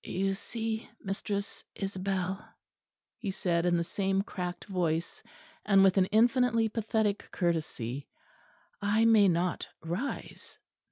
"You 0.03 0.33
see, 0.33 0.89
Mistress 1.03 1.63
Isabel," 1.75 2.43
he 3.19 3.29
said, 3.29 3.67
in 3.67 3.77
the 3.77 3.83
same 3.83 4.23
cracked 4.23 4.65
voice, 4.65 5.21
and 5.63 5.83
with 5.83 5.95
an 5.95 6.05
infinitely 6.05 6.69
pathetic 6.69 7.29
courtesy, 7.31 8.07
"I 8.81 9.05
may 9.05 9.27
not 9.27 9.67
rise." 9.85 10.57